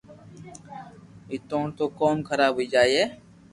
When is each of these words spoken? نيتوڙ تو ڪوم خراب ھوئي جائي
نيتوڙ 1.27 1.65
تو 1.77 1.85
ڪوم 1.99 2.17
خراب 2.29 2.53
ھوئي 2.55 2.67
جائي 2.73 3.01